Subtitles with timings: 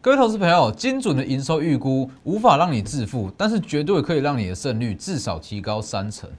[0.00, 6.30] 各位投资朋友，精准的营收预估无法让你致富，但是绝对可以让你的胜率至少提高三成。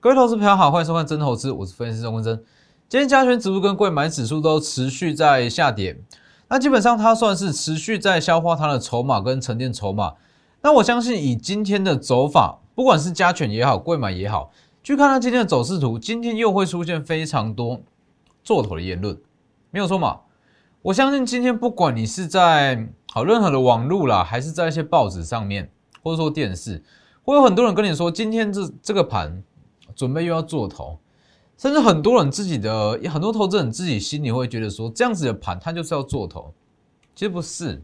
[0.00, 2.36] 各位投资朋友好，欢迎收看真投资，我是分析师钟文真。
[2.88, 5.96] 今天加权指数跟贵买指数都持续在下跌，
[6.48, 10.14] 那基本上它算是持续在消化它的筹码跟沉淀筹码。
[10.62, 14.50] 那我相信以今天的走法，不管是加权也好，贵买也好，
[14.82, 17.80] 去看它今天的走势图，今天又会出现非常多
[18.42, 19.16] 做头的言论，
[19.70, 20.20] 没有错嘛？
[20.82, 25.70] 我相信今天不管你是在好任何的网络啦，还是在一些报纸上面，
[26.02, 26.82] 或者说电视，
[27.24, 29.42] 会有很多人跟你说，今天这这个盘
[29.94, 30.98] 准备又要做头。
[31.58, 36.52] 甚至很多人自己的很多投资人自己心里会觉得说，这样子的盘它就是要做头，
[37.14, 37.82] 其实不是。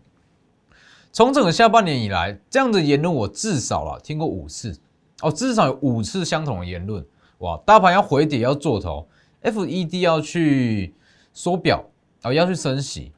[1.11, 4.79] 从整个下半年以来，这样的言论我至少了听过五次
[5.21, 7.05] 哦，至少有五次相同的言论。
[7.39, 9.07] 哇，大盘要回跌要做头
[9.43, 10.95] ，FED 要去
[11.33, 11.85] 缩表
[12.23, 13.13] 啊，要去升息，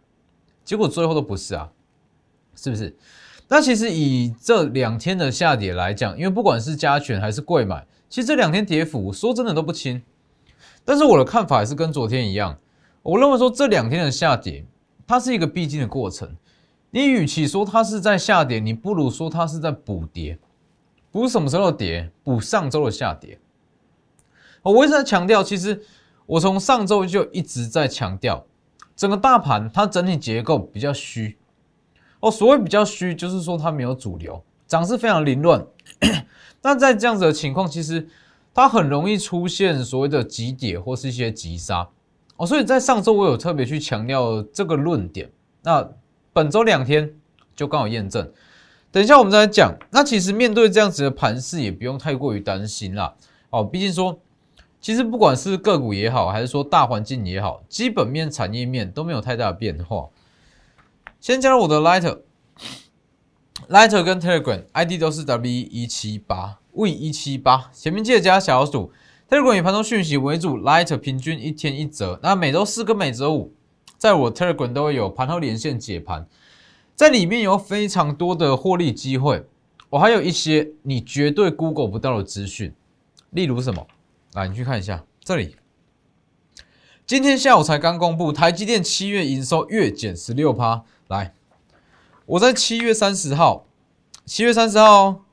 [0.64, 1.70] 结果最后都不是啊，
[2.56, 2.96] 是不是？
[3.46, 10.02] 那其实以这两天的下跌来讲，因为不管是加权还是贵买，其实这两天跌幅说真的都不轻。
[10.84, 12.58] 但是我的看法也是跟昨天一样，
[13.02, 14.66] 我认为说这两天的下跌，
[15.06, 16.36] 它是一个必经的过程。
[16.90, 20.38] 你与其说它是在下跌，你不如说它是在补跌，
[21.10, 22.10] 补什么时候跌？
[22.22, 23.38] 补上周的下跌。
[24.62, 25.82] 我一直在强调，其实
[26.26, 28.44] 我从上周就一直在强调，
[28.94, 31.38] 整个大盘它整体结构比较虚。
[32.20, 35.66] 哦，所谓比较虚，就是说它没有主流，涨势非常凌乱。
[36.60, 38.06] 那在这样子的情况，其实。
[38.54, 41.88] 它很容易出现所谓的急跌或是一些急杀
[42.36, 45.32] 哦，所以在上周我有特别去强调这个论点。
[45.62, 45.90] 那
[46.32, 47.12] 本周两天
[47.56, 48.30] 就刚好验证。
[48.90, 49.76] 等一下我们再来讲。
[49.90, 53.14] 那其实面对这样子的盘势，也不用太过于担心啦。
[53.50, 54.20] 哦，毕竟说，
[54.80, 60.10] 其实不管是个股也好，还是说大环境也好，基本面、产业面都没有太大的变化。
[61.20, 66.60] 先加入我的 Lighter，Lighter 跟 Telegram ID 都是 W 一七八。
[66.74, 68.92] V 一七八，前面记得加小老鼠。
[69.26, 72.20] Telegram 以盘中讯息为主，Light 平均一天一折。
[72.22, 73.54] 那每周四跟每周五，
[73.96, 76.26] 在我 Telegram 都会有盘后连线解盘，
[76.94, 79.46] 在里面有非常多的获利机会。
[79.88, 82.74] 我还有一些你绝对 Google 不到的资讯，
[83.30, 83.86] 例如什么？
[84.34, 85.56] 来，你去看一下这里。
[87.06, 90.84] 今天下午才刚公布，台积电七月营收月减十六趴。
[91.08, 91.32] 来，
[92.26, 93.66] 我在七月三十号，
[94.26, 95.23] 七月三十号。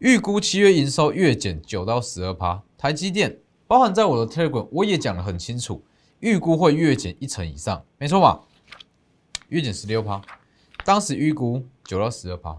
[0.00, 5.84] 预估七月营收月减九到十二趴，台积电包含在我的 Telegram，我也讲得很清楚，
[6.20, 8.40] 预估会月减一成以上，没错吧？
[9.50, 10.22] 月减十六趴，
[10.86, 12.56] 当时预估九到十二趴，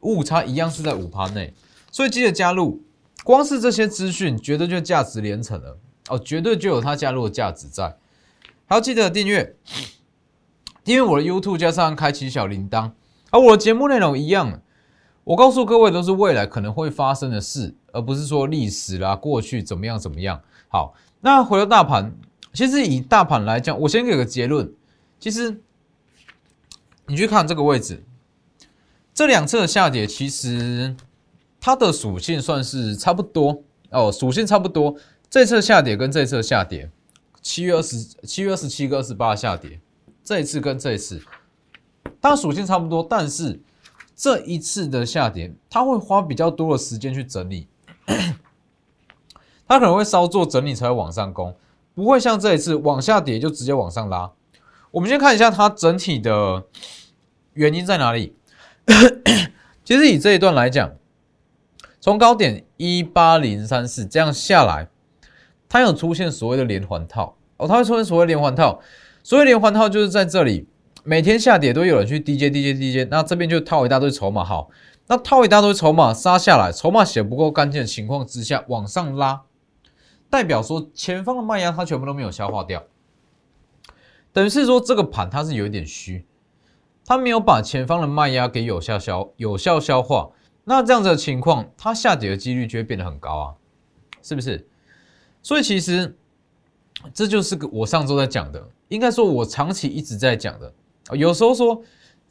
[0.00, 1.54] 误差一样是在五趴内，
[1.90, 2.82] 所以记得加入。
[3.24, 5.78] 光是这些资讯，绝对就价值连城了
[6.10, 7.96] 哦，绝对就有它加入的价值在。
[8.66, 9.56] 还要记得订阅，
[10.84, 12.90] 订阅我的 YouTube，加上开启小铃铛，
[13.30, 14.60] 而我的节目内容一样。
[15.24, 20.40] 我告诉各位，都是未来可能会发生的事，而不是说历史啦、过去怎么样怎么样。
[20.66, 22.12] 好，那回到大盘，
[22.52, 24.72] 其实以大盘来讲，我先给个结论。
[25.20, 25.60] 其实
[27.06, 28.02] 你去看这个位置，
[29.14, 30.96] 这两次的下跌，其实
[31.60, 34.96] 它的属性算是差不多哦，属性差不多。
[35.30, 36.90] 这次下跌跟这次下跌，
[37.40, 39.80] 七月二十七月二十七跟二十八下跌，
[40.24, 41.22] 这一次跟这一次，
[42.20, 43.60] 它属性差不多，但是。
[44.14, 47.66] 这一次的下跌，它会花比较多的时间去整理，
[49.66, 51.56] 它可能会稍作整理才会往上攻，
[51.94, 54.30] 不会像这一次往下跌就直接往上拉。
[54.90, 56.64] 我们先看一下它整体的
[57.54, 58.36] 原因在哪里。
[59.84, 60.92] 其实以这一段来讲，
[62.00, 64.88] 从高点一八零三四这样下来，
[65.68, 68.80] 它有出现所谓的连环套哦，它会出现所谓连环套，
[69.22, 70.68] 所谓连环套就是在这里。
[71.04, 74.70] 每天下跌都有人去 DJ DJ DJ，那这边就套一大堆筹码，好，
[75.08, 79.42] 那套一大堆筹码杀下来，筹码写不够干净的情况之下往上拉，
[80.30, 82.84] 代表说前方的卖压它全部都没有消化掉，
[84.32, 86.24] 等于是说这个盘它是有一点虚，
[87.04, 90.30] 它没有把前方的卖压给有效消有效消化，
[90.62, 93.54] 那这样子的情况，它下跌的几率就会变得很高啊，
[94.22, 94.68] 是不是？
[95.42, 96.16] 所以其实
[97.12, 100.72] 这就是个我上周在讲的，应该说我长期一直在讲的。
[101.10, 101.82] 有时候说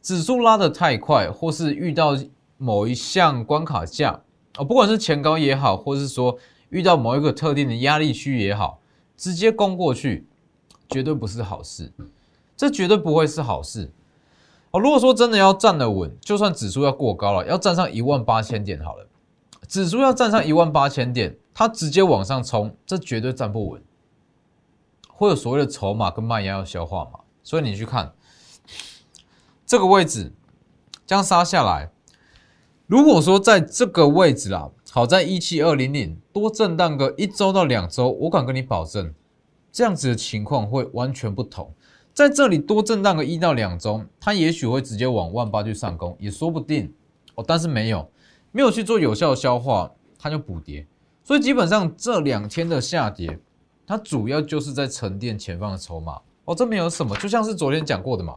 [0.02, 2.18] 指数拉得太快，或是遇到
[2.58, 4.22] 某一项关卡价
[4.56, 6.38] 啊，不管是前高也好，或是说
[6.70, 8.80] 遇到某一个特定的压力区也好，
[9.18, 10.26] 直接攻过去，
[10.90, 11.92] 绝对不是好事。
[12.56, 13.92] 这绝对不会是好事
[14.70, 14.80] 哦。
[14.80, 19.08] 如果说真的要站得稳，就算指数要过高了，要站上一万八千点好了，
[19.68, 23.82] 指数要站上一万八千点，它直接往上冲，这绝对站不稳，
[25.10, 27.22] 会有所谓的筹码跟卖压要消化嘛。
[27.42, 28.14] 所以你去看
[29.72, 30.34] 这个位置，
[31.08, 31.90] 这样杀下来，
[32.88, 39.14] 如果说在这个位置啦，好在一七二零零多震荡个一周到两周，我敢跟你保证。
[39.72, 41.74] 这样子的情况会完全不同，
[42.14, 46.94] 在这里多震荡个一到两周，它也许会直接往万八去上攻，也说不定
[47.36, 47.46] 哦。
[47.48, 48.12] 但是没有，
[48.52, 49.90] 没有去做有效的消化，
[50.20, 50.86] 它就补跌。
[51.24, 53.40] 所以基本上这两天的下跌，
[53.88, 56.54] 它主要就是在沉淀前方的筹码哦。
[56.54, 58.36] 这没有什么，就像是昨天讲过的嘛，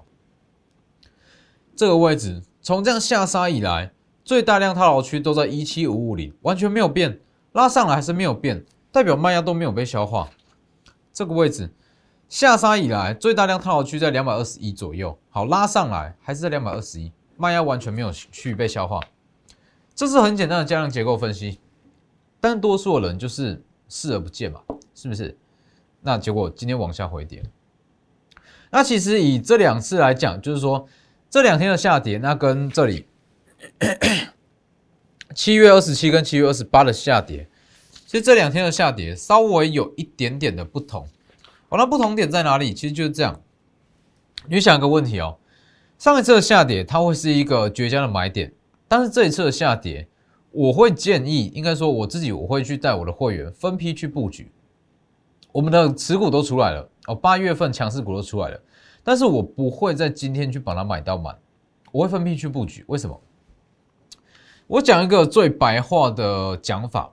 [1.76, 3.92] 这个位置从这样下杀以来，
[4.24, 7.20] 最大量套牢区都在一七五五零，完全没有变，
[7.52, 10.30] 拉上来还是没有变，代表卖压都没有被消化。
[11.12, 11.70] 这个位置
[12.28, 15.18] 下杀以来，最大量套牢区在两百二十一左右。
[15.30, 19.00] 好，拉上来还是在两百二十一，卖压完全没有去被消化。
[19.94, 21.60] 这是很简单的加量结构分析，
[22.40, 24.60] 但多数的人就是视而不见嘛，
[24.94, 25.36] 是不是？
[26.00, 27.42] 那结果今天往下回跌。
[28.70, 30.86] 那其实以这两次来讲，就是说
[31.34, 33.06] 这两天的下跌，那跟这里
[35.34, 37.48] 七月二十七跟七月二十八的下跌。
[38.06, 41.08] 其实这两天的下跌稍微有一点点的不同，
[41.70, 42.72] 哦，那不同点在哪里？
[42.72, 43.42] 其实就是这样。
[44.46, 45.36] 你想一个问题哦，
[45.98, 48.52] 上一次的下跌它会是一个绝佳的买点，
[48.86, 50.06] 但是这一次的下跌，
[50.52, 54.52] 我会建议，应该说我自己我会去带我的会员分批去布局。
[55.50, 58.60] 我们的持股都出来了哦，八月份强势股都出来了，
[59.04, 61.38] 但是我不会在今天去把它买到满，
[61.92, 62.82] 我会分批去布局。
[62.88, 63.20] 为什么？
[64.66, 67.12] 我讲一个最白话的讲法。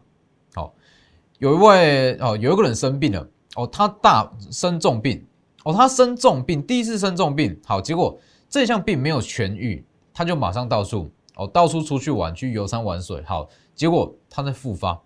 [0.55, 0.73] 好
[1.37, 5.25] 有一位哦，有一个人生病了哦，他大生重病
[5.63, 8.17] 哦，他生重病，第一次生重病，好，结果
[8.47, 15.01] 这项病没有痊愈，他就马上到处哦，到处出去玩，去游山玩水，好，结果他在复发，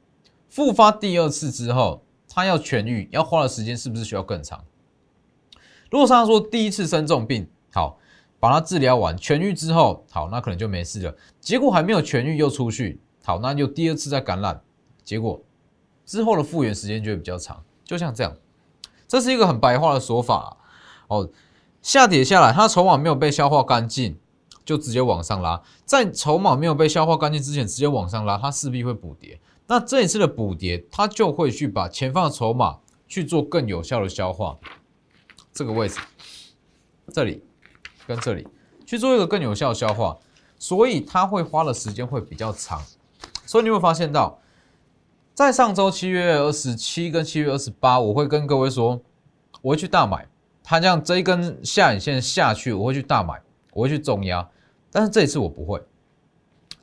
[0.49, 4.63] 复发第二次之后，他要痊愈，要花的时间是不是需要更长？
[5.95, 7.97] 如果他说第一次生重病，好，
[8.37, 14.61] 把他治疗完痊愈之后，好，那可能就没事了，结果还没有痊愈又出去，好，那就第二次再感染，
[15.05, 15.41] 结果。
[16.05, 18.35] 之后的复原时间就会比较长，就像这样，
[19.07, 20.57] 这是一个很白话的说法
[21.07, 21.29] 哦。
[21.81, 24.17] 下跌下来，它筹码没有被消化干净，
[24.65, 25.63] 就直接往上拉。
[25.85, 29.39] 在筹码没有被消化干净之前，直接往上拉，它势必会补跌。
[29.67, 34.57] 那这一次的补跌，它就会去把前方的筹码去做更有效的消化。
[35.55, 35.99] 这个位置，
[37.11, 37.43] 这里
[38.05, 38.47] 跟这里
[38.85, 40.15] 去做一个更有效的消化，
[40.59, 42.79] 所以它会花的时间会比较长。
[43.47, 44.39] 所以你会发现到。
[45.33, 49.01] 在上周七月二十七跟七月二十八，我会跟各位说，
[49.61, 50.25] 我会去大买。
[50.63, 53.41] 它这样这一根下影线下去，我会去大买，
[53.73, 54.49] 我会去重压。
[54.89, 55.83] 但是这一次我不会，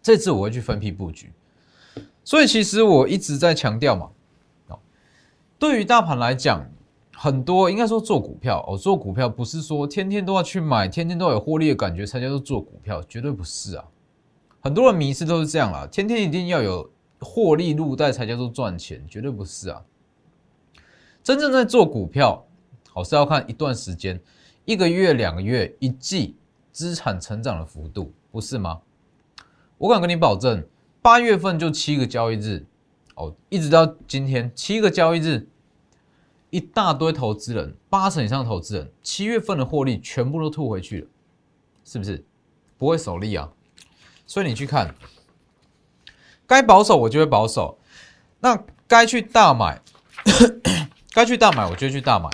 [0.02, 1.32] 这次我会去分批布局。
[2.24, 4.10] 所以其实我一直在强调嘛，
[4.68, 4.78] 哦，
[5.58, 6.70] 对于大盘来讲，
[7.14, 13.84] 很多应该说做股票哦，做股票不是说天天都要去买，天天都有获利的感觉才叫做做股票，绝对不是啊。
[14.60, 16.90] 很多人迷失都是这样啦，天天一定要有。
[17.24, 19.80] 获利入袋才叫做赚钱，绝对不是啊！
[21.22, 22.44] 真正在做股票，
[22.90, 24.20] 好是要看一段时间，
[24.64, 26.34] 一个月、两个月、一季
[26.72, 28.80] 资产成长的幅度，不是吗？
[29.78, 30.66] 我敢跟你保证，
[31.00, 32.66] 八月份就七个交易日，
[33.14, 35.46] 哦，一直到今天七个交易日，
[36.52, 41.08] 一大堆投资人，八成以上投资人，七月份的获利全部都吐回去了，
[41.82, 42.22] 是不是？
[42.76, 43.50] 不会守利啊！
[44.26, 44.94] 所以你去看。
[46.46, 47.78] 该保守我就会保守，
[48.40, 49.80] 那该去大买，
[51.14, 52.28] 该去大买我就去大买。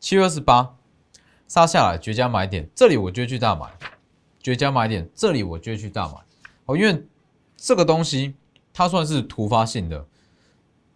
[0.00, 0.74] 七月二十八
[1.46, 3.70] 杀下来绝佳买点，这里我就去大买，
[4.42, 6.14] 绝佳买点，这里我就去大买。
[6.64, 7.06] 哦，因为
[7.56, 8.34] 这个东西
[8.72, 10.04] 它算是突发性的，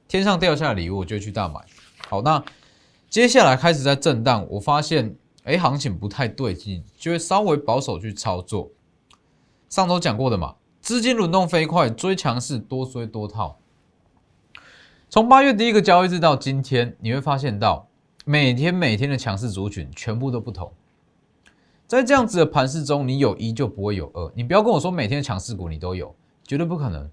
[0.09, 1.64] 天上掉下来礼物我就去大买。
[2.11, 2.45] 好，那
[3.09, 5.14] 接下来开始在震荡，我发现
[5.45, 8.69] 哎行情不太对劲，就会稍微保守去操作。
[9.69, 10.57] 上周讲过的嘛。
[10.81, 13.59] 资金轮动飞快，追强势多追多套。
[15.09, 17.87] 从八月第一个交易日到今天，你会发现到
[18.25, 20.73] 每天每天的强势族群全部都不同。
[21.87, 24.33] 在这样子的盘势中，你有一就不会有二。
[24.35, 26.12] 你不要跟我说每天强势股你都有，
[26.45, 27.09] 绝对不可能。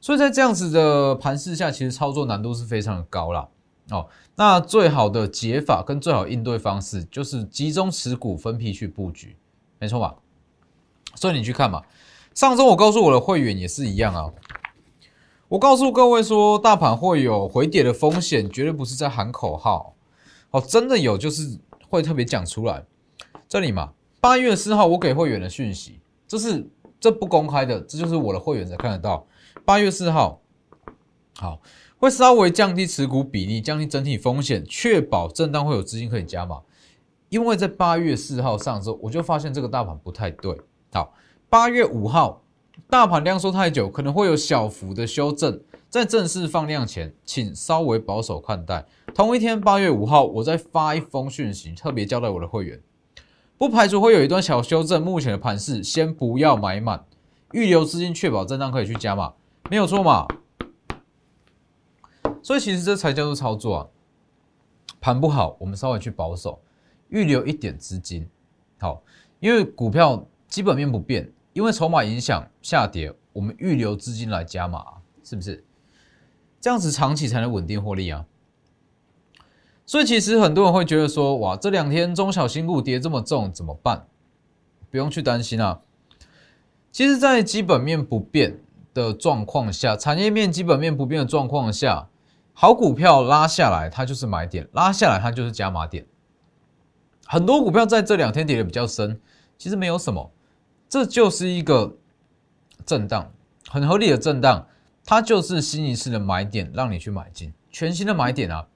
[0.00, 3.48] 所以在这样子的盘势下，其实操作难度是非常的高啦。
[3.90, 9.36] 哦，那最好的解法跟最好应对方式就是集中持股，分批去布局，
[9.78, 10.16] 没错吧？
[11.14, 11.82] 所以你去看嘛。
[12.32, 14.32] 上周我告诉我的会员也是一样啊，
[15.48, 19.96] 我告诉各位说，大盘会有回跌的风险，绝对不是在喊口号，
[20.52, 22.84] 哦，真的有，就是会特别讲出来。
[23.48, 26.64] 这里嘛，八月四号我给会员的讯息，这是
[27.00, 29.26] 这不公开的，这就是我的会员才看得到。
[29.64, 30.40] 八月四号，
[31.36, 31.60] 好，
[32.00, 36.62] 会稍微降低持股比例，降低整体风险，确保震荡会有资金可以加码。
[37.28, 40.58] 因为在八月四号上周，我就发现这个大盘不太对。
[40.94, 41.12] 好，
[41.50, 42.42] 八月五号，
[42.88, 45.60] 大盘量缩太久，可能会有小幅的修正。
[45.90, 48.86] 在正式放量前，请稍微保守看待。
[49.14, 52.80] 同一天，八月五号，我再发一封讯息，特别交代我的会员，
[53.58, 55.02] 不排除会有一段小修正。
[55.02, 57.04] 目前的盘势，先不要买满，
[57.52, 59.34] 预留资金，确保震荡可以去加码，
[59.68, 60.26] 没有错嘛？
[62.42, 63.86] 所以其实这才叫做操作啊。
[65.00, 66.60] 盘不好，我们稍微去保守，
[67.08, 68.28] 预留一点资金。
[68.78, 69.02] 好，
[69.38, 74.84] 因为股票基本面不变，因为筹码影响下跌，我们预留资金来加码，
[75.24, 75.64] 是不是？
[76.60, 78.26] 这样子长期才能稳定获利啊！
[79.86, 84.06] 所以其实很多人会觉得说，哇，这两天中小新股跌这么重，怎么办？
[84.90, 85.80] 不用去担心啊。
[86.92, 88.60] 其实，在基本面不变
[88.92, 92.08] 的状况下，产业面基本面不变的状况下，
[92.52, 96.06] 好股票拉下来，它就是买点；拉下来，它就是加码点。
[97.26, 99.20] 很多股票在这两天跌的比较深，
[99.56, 100.30] 其实没有什么，
[100.88, 101.96] 这就是一个
[102.84, 103.32] 震荡，
[103.68, 104.66] 很合理的震荡。
[105.02, 108.68] 它就是新一次的买点，让你去买进全新的买点啊！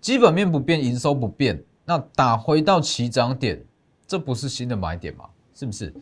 [0.00, 3.64] 基本面不变，营收不变，那打回到起涨点，
[4.06, 5.24] 这不是新的买点吗？
[5.54, 5.92] 是不是？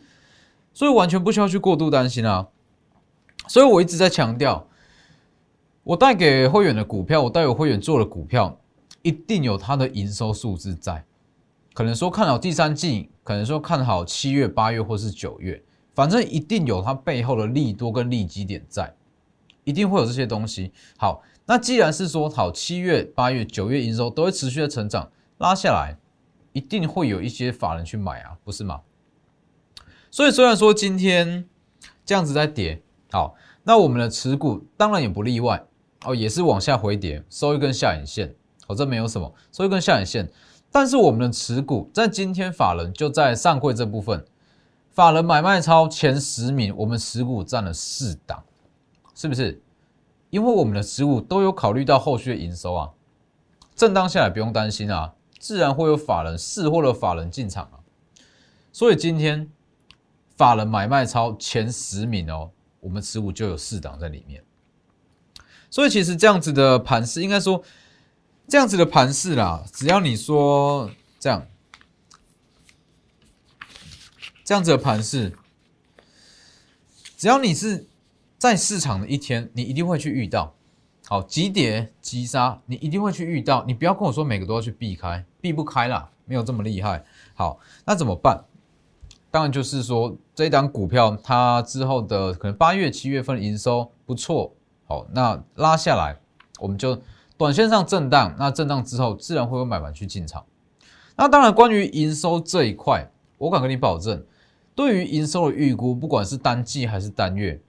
[0.73, 2.47] 所以完全不需要去过度担心啊！
[3.47, 4.67] 所以我一直在强调，
[5.87, 8.59] 我带给会员的股票，我带有会员做的股票，
[9.03, 11.05] 一定有它的营收数字在。
[11.73, 15.63] 可能说看好第三季，可能说看好七月、八月或是九月，
[15.95, 18.93] 反正一定有它背后的利多跟利基点在。
[19.63, 20.73] 一定会有这些东西。
[20.97, 25.97] 好，那既然是说好，七月、八月、九月营收都会持续的成长，拉下来，
[26.51, 28.81] 一定会有一些法人去买啊，不是吗？
[30.11, 31.47] 所以虽然说今天
[32.03, 35.63] 这样子在跌，好，那我们的持股当然也不例外
[36.05, 38.35] 哦，也是往下回跌，收一根下影线，
[38.67, 40.29] 哦，这没有什么，收一根下影线。
[40.71, 44.25] 但是我们的持股在今天法人就在上柜这部分，
[44.91, 48.43] 法人买卖超前十名，我们持股占了四档。
[49.15, 49.59] 是不是？
[50.29, 52.91] 因为我们的持股都有考虑到后续的营收啊，
[53.75, 57.79] 震荡下来不用担心啊，自然会有法人试或者法人进场啊。
[58.71, 59.49] 所以今天
[60.35, 64.43] 法人买卖超前十名哦，我们持股就有四档在里面。
[65.69, 67.63] 所以其实这样子的盘势，应该说
[68.47, 71.47] 这样子的盘势啦，只要你说这样，
[74.43, 75.37] 这样子的盘势，
[77.17, 77.87] 只要你是。
[78.39, 80.53] 在市场的一天，你一定会去遇到，
[81.07, 83.65] 好急跌急杀，你一定会去遇到。
[83.65, 87.03] 你不要跟我说每个都要去避开，避不开啦，没有这么厉害。
[87.33, 88.45] 好，那怎么办？
[89.31, 94.53] 当然就是说，这一档股票它之后的可能八月、七月份营收不错，
[94.87, 96.17] 好，那拉下来，
[96.59, 97.01] 我们就
[97.37, 100.45] 短线上震荡，那震荡之后自然会有买盘去进场。
[101.17, 104.25] 那当然，关于营收这一块，我敢跟你保证，
[104.73, 107.61] 对于营收的预估，不管是单季还是单月。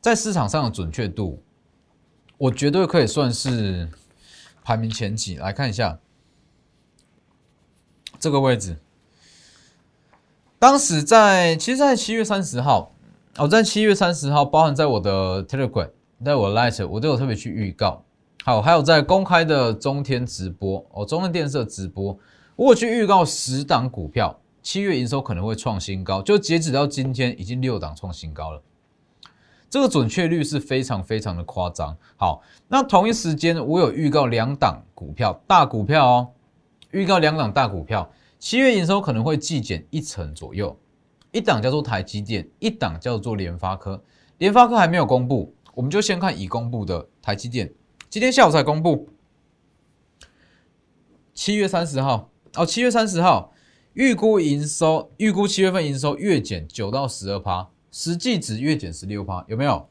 [0.00, 1.42] 在市场上的准确度，
[2.36, 3.88] 我绝对可以算是
[4.62, 5.36] 排名前几。
[5.36, 5.98] 来看一下
[8.18, 8.76] 这个位置，
[10.58, 12.92] 当时在，其实，在七月三十号，
[13.38, 15.90] 我在七月三十号，包含在我的 Telegram，
[16.22, 18.04] 在我 Light，我都有特别去预告。
[18.44, 22.18] 好，还有在公开的中天直播，哦，中天电视直播，
[22.56, 28.60] 我去预告十档股票，七月营收可能会创新高，就截止到今天，已经六档创新高了。
[29.70, 31.96] 这个准确率是非常非常的夸张。
[32.16, 36.28] 好，那同一时间我有预告两档股票，大股票哦，
[36.90, 40.78] 预告两档大股票，七月营收可能会季减一成左右。
[41.32, 44.00] 一档叫做台积电，一档叫做联发科。
[44.38, 47.72] 联发科还没有公布，我们就先看已公布的台积电。
[48.08, 49.08] 今天下午才公布，
[51.32, 53.52] 七月三十号哦，七月三十号
[53.94, 57.70] 预估营收，预估七月份营收月减九到十二趴。
[57.90, 59.88] 实际值月减十六趴，有没有？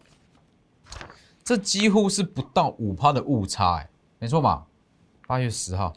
[1.41, 4.65] 这几乎是不到五趴的误差，哎，没错嘛。
[5.25, 5.93] 八月十号，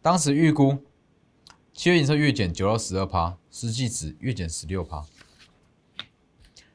[0.00, 0.78] 当时预估
[1.72, 5.04] 七月营收月减九到十二趴，实际值月减十六趴，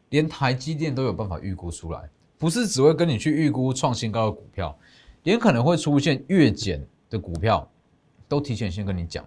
[0.09, 4.77] 连台积电都有办法预估出来，不是只会跟你去预估创新高的股票，
[5.23, 7.69] 连可能会出现月减的股票，
[8.27, 9.25] 都提前先跟你讲。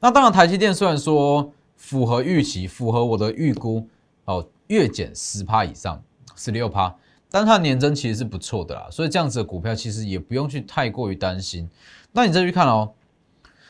[0.00, 1.52] 那当然，台积电虽然说。
[1.76, 3.86] 符合预期，符合我的预估
[4.24, 6.02] 哦，月减十趴以上，
[6.34, 6.96] 十六趴，
[7.28, 11.68] 但它的年增其实是不错的啦，所以这样子的股票其实也不用去太过于担心。
[12.12, 12.94] 那你再去看哦，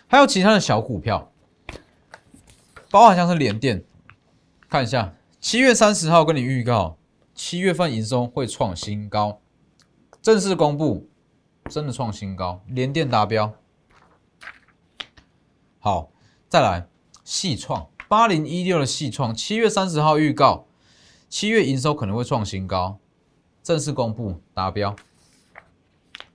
[0.07, 1.28] 还有其他的小股票，
[2.90, 3.83] 包含像是联电，
[4.69, 5.12] 看一下
[5.45, 6.97] 七月三十号跟你预告，
[7.35, 9.43] 七月份营收会创新高，
[10.23, 11.11] 正式公布，
[11.69, 13.53] 真的创新高，联电达标。
[15.79, 16.09] 好，
[16.49, 16.89] 再来
[17.25, 20.65] 细创八零一六的细创，七月三十号预告，
[21.29, 22.99] 七月营收可能会创新高，
[23.63, 24.97] 正式公布达标。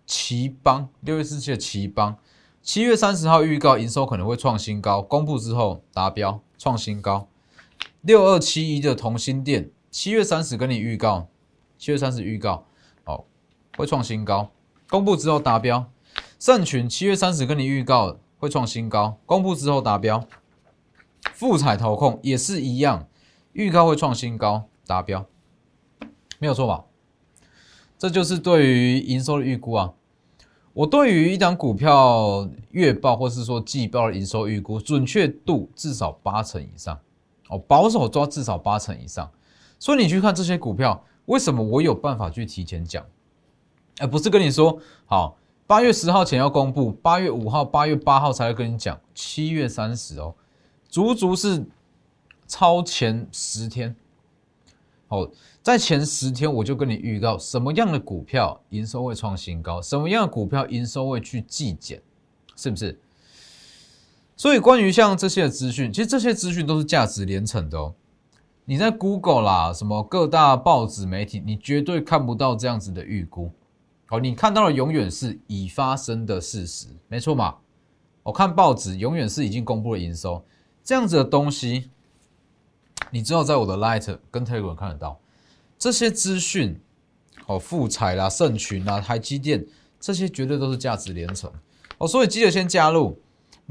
[0.05, 2.15] 奇邦六月四七的奇邦，
[2.61, 7.27] 七月三十号预告营收可能会创新高，公布之后达标创新高。
[8.01, 11.27] 六二七一的同心店，七月三十跟你预告，
[11.77, 12.65] 七月三十预告，
[13.03, 13.25] 好
[13.77, 14.51] 会创新高，
[14.89, 15.91] 公布之后达标。
[16.39, 18.19] 盛群七月三十跟你预告。
[18.41, 20.25] 会创新高，公布之后达标。
[21.33, 23.05] 富彩投控也是一样，
[23.51, 25.25] 预告会创新高，达标，
[26.37, 26.85] 没有错吧？
[27.97, 29.93] 这就是对于营收的预估啊。
[30.71, 36.97] 我对于一档股票月报或是说季报的营收预估，准确度至少八成以上，
[37.49, 39.29] 哦，保守抓至少八成以上。
[39.77, 43.05] 所以你去看这些股票，为什么我有办法去提前讲？
[43.99, 45.35] 而不是跟你说好。
[45.67, 50.33] 八月十号前要公布，八月五号、八月八号才会跟你讲，七月三十哦，
[50.89, 51.63] 足足是
[52.47, 53.95] 超前十天。
[55.09, 55.29] 哦，
[55.61, 62.01] 在前十天我就跟你预告，什么样的股票营收会创新高，什么样的股票营收会去季减，
[62.55, 62.99] 是不是？
[64.39, 67.93] 所以关于像这些的资讯，其实这些资讯都是价值连城的哦。
[68.63, 73.51] 你在 Google 啦，什么各大报纸媒体，你绝对看不到这样子的预估。
[74.07, 77.57] 哦，你看到的永远是已发生的事实，没错嘛？
[78.23, 80.41] 我看报纸永远是已经公布了营收，
[80.85, 81.89] 这样子的东西，
[83.11, 85.19] 你只有在我的 Light 跟 Telegram 看得到
[85.77, 86.79] 这些资讯。
[87.45, 89.65] 哦，富彩啦、盛群啦、台积电
[89.99, 91.51] 这些绝对都是价值连城。
[91.97, 93.19] 哦，所以记得先加入，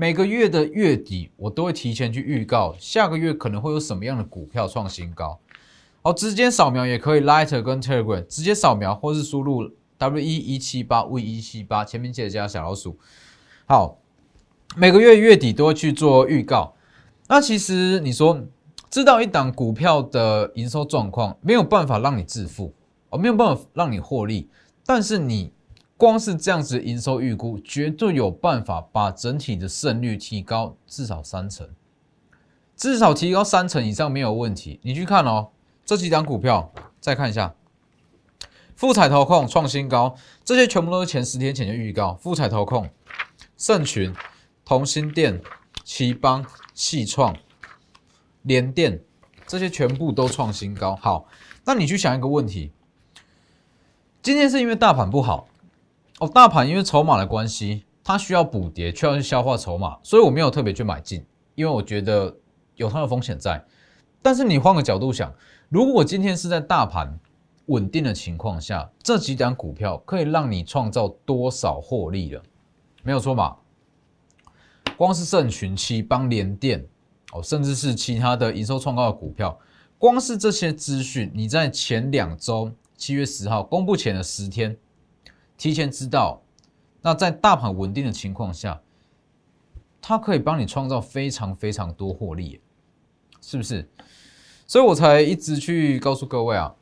[0.01, 5.41] 每个月的月底我都会提前去预告下个月可能会有什么样的股票创新高。
[6.03, 9.69] 哦，直接扫描也可以，Lighter 跟 Telegram 直接扫描或是输入。
[9.99, 12.97] W E 一七八 V 一七八，前面记得加小老鼠。
[13.67, 13.99] 好，
[14.77, 16.77] 每个月月底都会去做预告。
[17.27, 18.41] 那其实你说
[18.89, 22.73] 知道一档股票的营收状况，没有办法让你致富，
[23.11, 24.49] 哦，没有办法让你获利。
[24.87, 25.51] 但是你
[25.99, 31.69] 光是这样子营收预估，绝对有办法把整体的胜率提高至少三成，
[32.77, 34.79] 至少提高三成以上没有问题。
[34.85, 35.49] 你去看哦，
[35.85, 37.53] 这几档股票，再看一下。
[38.77, 42.15] 富彩投控创新高，这些全部都是前十天前的预告。
[42.15, 42.89] 富彩投控、
[43.57, 44.15] 盛群、
[44.65, 45.43] 同心店、
[45.83, 47.37] 奇邦、细创、
[48.43, 49.03] 联电，
[49.49, 50.95] 这些全部都创新高。
[50.95, 51.27] 好，
[51.65, 52.71] 那你去想一个问题：
[54.23, 55.49] 今天是因为大盘不好
[56.21, 62.37] 哦，大盘因为筹码的关系，它需要补跌，需要去消化筹码，所以我没有特别去买进，因为我觉得
[62.75, 63.65] 有它的风险在。
[64.21, 65.33] 但是你换个角度想，
[65.69, 67.19] 如果今天是在大盘，
[67.67, 72.43] 稳定的情况下，这几档股票可以让你创造多少获利了？
[73.05, 73.57] 没有错吧？
[74.97, 76.85] 光是盛群、七邦、联电
[77.33, 79.57] 哦，甚至是其他的营收创高的股票，
[79.99, 84.77] 光是这些资讯，你在前两周七月十号公布前的十天，
[85.59, 86.41] 提前知道，
[87.03, 88.81] 那在大盘稳定的情况下，
[90.01, 92.63] 它可以帮你创造非常非常多获利，
[93.43, 93.87] 是不是？
[94.67, 96.75] 所以我才一直去告诉各位啊。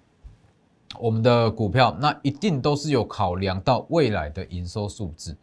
[0.99, 5.37] 我们的股票那一定都是有考量到未来的营收数字，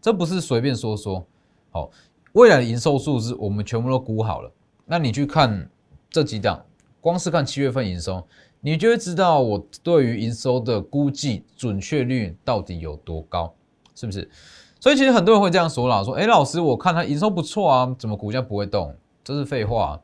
[0.00, 1.26] 这不是随便说说。
[1.70, 1.90] 好，
[2.32, 4.52] 未来的营收数字我们全部都估好了。
[4.84, 5.68] 那你去看
[6.08, 6.64] 这几档，
[7.00, 8.24] 光是看七月份营收，
[8.64, 13.52] 你就会知道我对于营收的估计准确率到底有多高，
[13.94, 14.30] 是不是？
[14.78, 18.94] 所以其实很多人会这样说啦，说：“哎，老师，我看它营收不错啊，怎么股价不会动？”
[19.24, 20.00] 这是废话，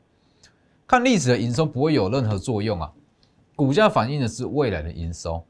[0.85, 2.91] 看历史的营收不会有任何作用啊。
[3.55, 5.43] 股价反映的是未来的营收，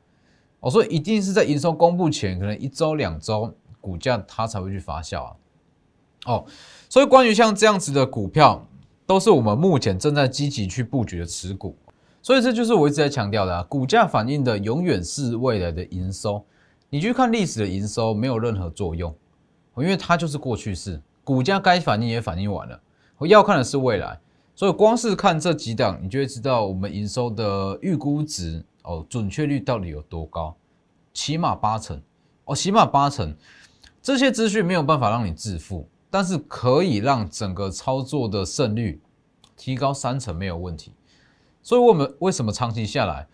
[0.59, 5.35] 我说一定是在营收公布前，可能一周两周，股价它才会去发酵啊。
[6.25, 6.45] 哦，
[6.89, 8.67] 所以关于像这样子的股票，
[9.05, 11.75] 都是我们目前正在积极去布局的持股。
[12.21, 16.43] 所以这就是我一直在强调的，啊，股价反映的永远是未来的营收。
[16.89, 19.15] 你去看历史的营收没有任何作用，
[19.77, 22.79] 因为它就是过去式，股价该反映也反映完了，
[23.17, 24.19] 我要看的是未来。
[24.55, 30.53] 所以光是看这几档，你就会知道我们营收的预估值哦，准确率到底有多高？
[31.13, 32.01] 起码八成
[32.43, 33.33] 哦，起码八成。
[34.01, 39.01] 这些资讯没有办法让你致富，但是可以让整个操作的胜率
[39.55, 40.91] 提高三成没有问题。
[41.61, 43.27] 所以，我们为什么长期下来，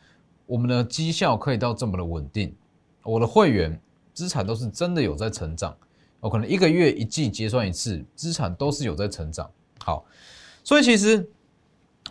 [0.46, 2.54] 我们的绩效可以到这么的稳定？
[3.04, 3.80] 我的会员
[4.14, 5.76] 资产都是真的有在成长，
[6.20, 9.50] 我，可能一个月一季结算一次，资产都是有在成长。
[9.84, 10.04] 好，
[10.64, 11.30] 所以其实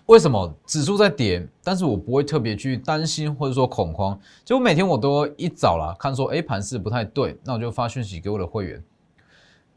[0.07, 8.83] 为什么指数在跌，但是我不会特别去担心或者说恐慌，就每天我都一早啦看说，哎，盘势不太对，那我就发讯息给我的会员，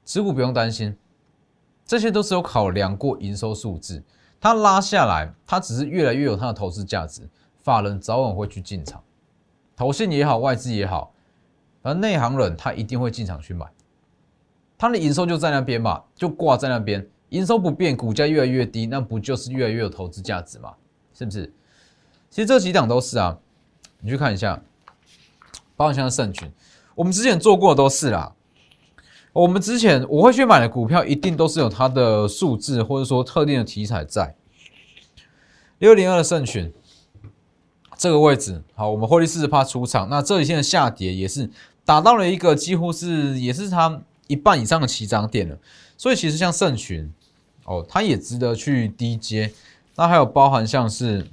[0.05, 0.95] 持股不用担心，
[1.85, 4.03] 这些都是有考量过营收数字，
[4.39, 7.27] 它拉下来，它只是越来越有它的投资价值，
[7.61, 9.03] 法人早晚会去进场，
[9.75, 11.11] 投信也好，外资也好，
[11.81, 13.65] 反正内行人他一定会进场去买。
[14.77, 20.75] 它的营收就在那边嘛，就挂在那边，营收不变，股价越来越低，那不就是越来越有投资价值嘛？
[21.13, 21.51] 是不是？
[22.29, 23.37] 其实这几档都是啊，
[24.01, 24.61] 你去看一下，
[25.75, 26.51] 包括像盛群，
[26.93, 28.35] 我们之前做过的都是啦。
[29.41, 34.35] 我们之前我会去买的股票，一定都是有它的数字或者说特定的题材在。
[35.79, 36.73] 六零二的盛群
[37.97, 41.49] 这个位置，好，我们获利四十趴出场，那这里现在下跌也是
[41.85, 44.01] 达到了一个几乎是也是它。
[44.29, 45.57] 一半以上的起涨点了，
[45.97, 47.13] 所以其实像盛群
[47.63, 49.53] 哦，它也值得去低接。
[49.95, 51.27] 那还有包含像是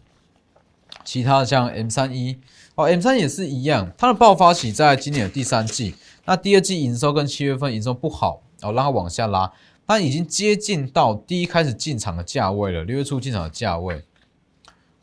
[1.03, 2.39] 其他的像 M 三一
[2.77, 9.53] 哦，M 三也是一样，它的爆发起在今年的第三季，那第二季营收跟七月份营收不好哦，让它往下拉，
[9.87, 14.05] 它已经接近到第一开始进场的价位了，六月初进场的价位。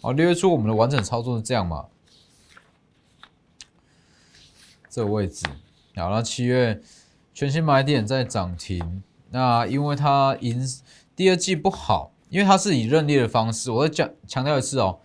[0.01, 1.85] 哦，六月初我们的完整操作是这样嘛？
[4.89, 5.45] 这个位置，
[5.95, 6.81] 好了，七月。
[7.33, 10.61] 全新买点在涨停，那因为它营
[11.15, 14.99] 第二季不好，因为它是以认列的方式，我再讲强调一次哦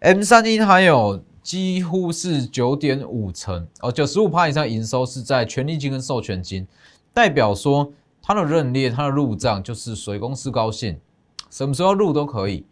[0.00, 6.66] ，M 三一它有几乎是九点五成哦，九十五趴以上营收是在权利金跟授权金，
[7.12, 10.98] 代表说它的认列它的入账就是随公司高兴，
[11.50, 12.66] 什么时候入都可以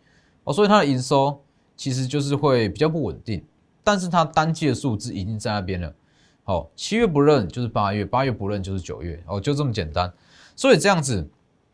[0.44, 1.40] 哦，所以它的营收
[1.76, 3.42] 其实就是会比较不稳定，
[3.82, 5.94] 但是它单季的数字已经在那边了。
[6.44, 10.12] 哦，七月不认就是八月，八月不认就是九月，哦，就这么简单。
[10.56, 11.28] 所以这样子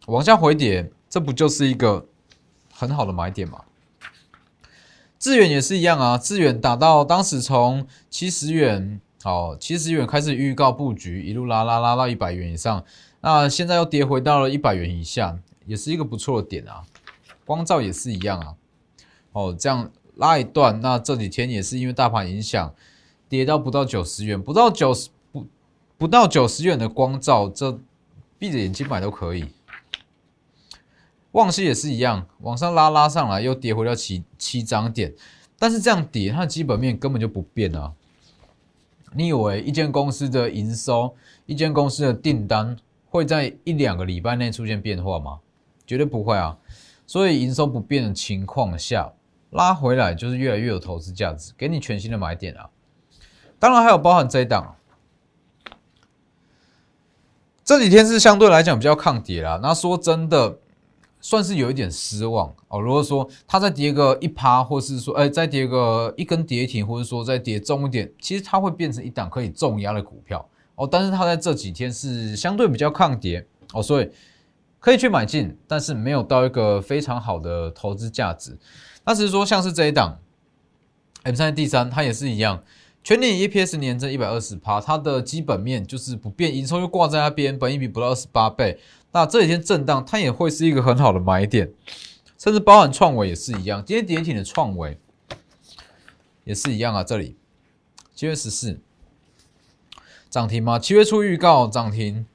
[0.06, 2.04] 往下回跌，这不就是一个
[2.72, 3.60] 很好的买点吗？
[5.24, 12.84] 致远也是一样啊，致远打到当时从七十元，哦，七十元开始预告布局，一路拉拉拉到一百元以上，
[13.22, 16.82] 那现在又跌回到了一百元以下，也是一个不错的点啊。
[17.46, 18.54] 光照也是一样啊，
[19.32, 22.74] 哦，这样拉一段，那这几天也是因为大盘影响。
[23.26, 25.46] 跌到不到九十元，不到九十不
[25.96, 27.80] 不到九十元的光照，这
[28.38, 29.46] 闭着眼睛买都可以。
[31.34, 35.12] 旺西也是一样，往上拉拉上来，又跌回到七七涨点，
[35.58, 37.92] 但是这样跌，它的基本面根本就不变啊。
[39.12, 41.16] 你以为一间公司的营收、
[41.46, 45.40] 一间公司的订单会在一两个礼拜内出现变化吗？
[45.84, 46.56] 绝对不会啊。
[47.04, 49.12] 所以营收不变的情况下，
[49.50, 52.70] 拉回来就是越来越有投资价值，给你全新的买点啊。
[53.58, 54.76] 当然还有包含这一档，
[57.64, 59.58] 这几天是相对来讲比较抗跌啦。
[59.60, 60.58] 那说真的，
[61.24, 62.78] 算是有一点失望哦。
[62.78, 70.86] 如果说它再跌个一趴，或是说哎再跌个一根跌停，或者说再跌重一点，其实它会变成一档可以重压的股票哦。
[70.86, 74.10] 但是它在这几天是相对比较抗跌哦，所以
[74.78, 78.58] 可以去买进，但是没有到一个非常好的投资价值。
[79.06, 80.18] 那只是说像是这一档
[81.22, 82.62] M 三 D 三，它也是一样。
[83.02, 88.78] 全年 EPS 年增一百二十趴，它的基本面就是不变，营收又挂在那边，本益比不到二十八倍。
[89.14, 91.72] 那这几天震荡，它也会是一个很好的买点，
[92.36, 93.80] 甚至包含创维也是一样。
[93.86, 94.98] 今天跌停的创维
[96.42, 97.36] 也是一样啊，这里
[98.12, 98.80] 七月十四
[100.28, 100.80] 涨停吗？
[100.80, 102.26] 七月初预告涨停，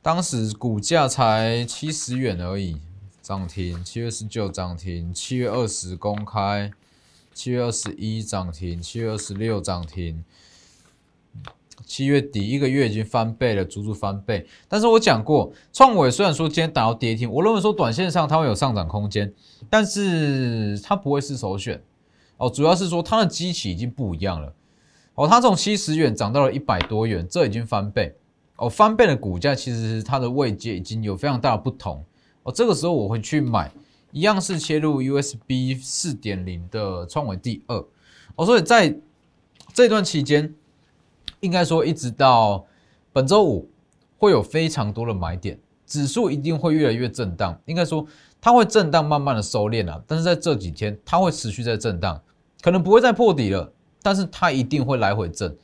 [0.00, 2.80] 当时股价才七十元而已，
[3.20, 3.84] 涨停。
[3.84, 6.72] 七月十九涨停，七月二十公开。
[7.34, 10.24] 七月二十一涨停，七月二十六涨停，
[11.84, 14.46] 七月底一个月已经翻倍了，足足翻倍。
[14.68, 19.32] 但是我讲过，创伟虽然说今天打到跌停，我认为说短线上它会有上涨空间，
[19.68, 21.82] 但是它不会是首选
[22.36, 22.48] 哦。
[22.48, 24.52] 主要是说它的机器已经不一样了
[25.14, 28.14] 哦，它从七十元涨到了一百多元，这已经翻倍
[28.56, 28.68] 哦。
[28.68, 32.04] 翻倍的股价其实它的位阶已经有非常大的不同
[32.42, 32.52] 哦。
[32.52, 33.70] 这个时候我会去买。
[34.12, 37.76] 一样是切入 USB 四点零的创维第二
[38.34, 38.92] 哦，所以在
[39.72, 40.52] 这段期间，
[41.40, 42.64] 应该说一直到
[43.12, 43.68] 本周五
[44.18, 47.58] 会有非常多的买点，指数一定会越来越震荡。
[47.64, 48.06] 应该说
[48.40, 52.20] 它会震荡，慢慢的收敛啊，但是在这几天它会持续在震荡，
[52.60, 53.72] 可能不会再破底了，
[54.02, 55.56] 但是它一定会来回震。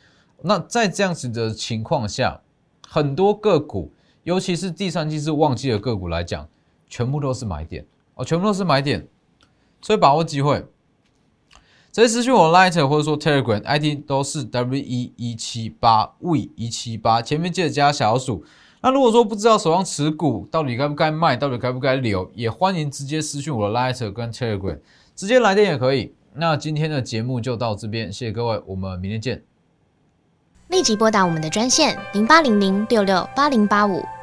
[0.42, 2.40] 那在这样子的情况下，
[2.88, 3.92] 很多个股，
[4.24, 6.48] 尤其是第三季是旺季的个股来讲，
[6.88, 7.84] 全部都是买点。
[8.14, 9.06] 哦，全部都是买点，
[9.82, 10.64] 所以把握机会。
[11.96, 18.44] 直接私讯我 Light 或者说 Telegram ID 都是 W 一一七八 V 一七八，前面记得加小数。
[18.82, 24.78] 那如果说不知道手上持股到底该不该卖，到底该不该留，也欢迎直接私讯我的 Lighter 跟 Telegram，
[25.14, 26.12] 直接来电也可以。
[26.34, 29.42] 那今天的节目就到这边，谢谢各位，我们明天见。
[30.68, 34.04] 立即拨打我们的专线零八零零六六八零八五